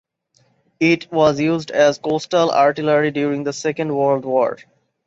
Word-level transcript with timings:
It 0.79 1.11
was 1.11 1.39
used 1.39 1.69
as 1.69 1.99
coastal 1.99 2.49
artillery 2.49 3.11
during 3.11 3.43
the 3.43 3.53
Second 3.53 3.95
World 3.95 4.25
War. 4.25 4.57